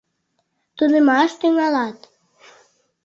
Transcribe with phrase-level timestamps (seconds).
[0.77, 1.99] Тунемаш тӱҥалат.